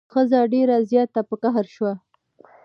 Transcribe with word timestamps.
ښځه 0.13 0.39
ډیر 0.53 0.69
زیات 0.89 1.09
په 1.29 1.35
قهر 1.41 1.65
شوه. 1.75 1.93